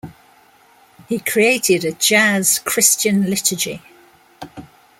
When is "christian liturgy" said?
2.57-3.83